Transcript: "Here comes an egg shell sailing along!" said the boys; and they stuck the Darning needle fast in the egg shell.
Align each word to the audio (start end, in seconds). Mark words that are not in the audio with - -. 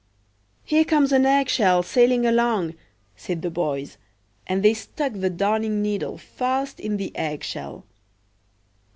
"Here 0.63 0.83
comes 0.83 1.11
an 1.11 1.27
egg 1.27 1.47
shell 1.47 1.83
sailing 1.83 2.25
along!" 2.25 2.73
said 3.15 3.43
the 3.43 3.51
boys; 3.51 3.99
and 4.47 4.63
they 4.63 4.73
stuck 4.73 5.13
the 5.13 5.29
Darning 5.29 5.83
needle 5.83 6.17
fast 6.17 6.79
in 6.79 6.97
the 6.97 7.15
egg 7.15 7.43
shell. 7.43 7.85